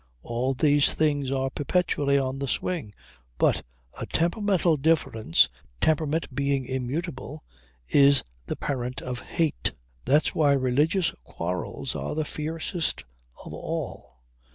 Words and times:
All 0.23 0.55
these 0.55 0.95
things 0.95 1.29
are 1.29 1.51
perpetually 1.51 2.17
on 2.17 2.39
the 2.39 2.47
swing. 2.47 2.91
But 3.37 3.61
a 3.99 4.07
temperamental 4.07 4.77
difference, 4.77 5.47
temperament 5.79 6.33
being 6.33 6.65
immutable, 6.65 7.43
is 7.87 8.23
the 8.47 8.55
parent 8.55 9.03
of 9.03 9.19
hate. 9.19 9.73
That's 10.05 10.33
why 10.33 10.53
religious 10.53 11.13
quarrels 11.23 11.93
are 11.95 12.15
the 12.15 12.25
fiercest 12.25 13.03
of 13.45 13.53
all. 13.53 14.23